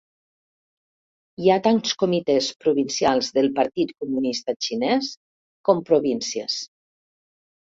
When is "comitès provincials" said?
2.03-3.29